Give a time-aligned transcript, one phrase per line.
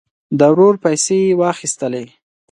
[0.39, 2.05] د ورور پیسې یې واخیستلې.